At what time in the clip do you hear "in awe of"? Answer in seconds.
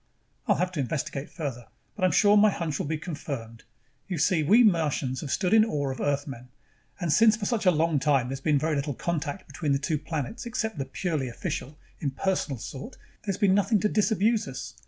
5.53-6.01